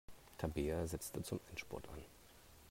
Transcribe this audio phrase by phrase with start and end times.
[0.39, 2.03] Tabea setzte zum Endspurt an.